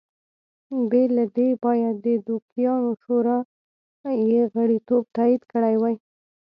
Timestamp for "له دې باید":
1.17-1.95